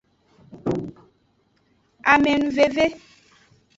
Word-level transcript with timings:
Amenuveve. 2.13 2.85